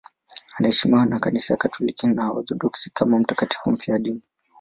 Anaheshimiwa 0.59 1.05
na 1.05 1.19
Kanisa 1.19 1.55
Katoliki 1.57 2.07
na 2.07 2.31
Waorthodoksi 2.31 2.89
kama 2.93 3.19
mtakatifu 3.19 3.71
mfiadini. 3.71 4.21